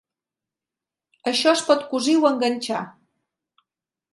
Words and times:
Això 1.31 1.53
es 1.57 1.63
pot 1.67 1.85
cosir 1.93 2.15
o 2.23 2.27
enganxar. 2.33 2.81